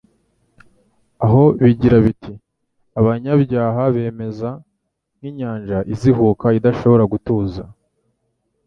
aho 1.25 1.43
bigira 1.63 1.97
biti: 2.05 2.33
"Abanyabyaha 2.99 3.81
bameze 3.95 4.49
nk'inyainja 5.17 5.77
izihuka 5.93 6.45
idashobora 6.59 7.03
gutuza. 7.13 7.63